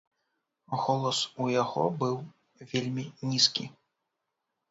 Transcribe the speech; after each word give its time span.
Голас 0.83 1.17
у 1.43 1.49
яго 1.63 1.83
быў 2.03 2.15
вельмі 2.71 3.05
нізкі. 3.33 3.65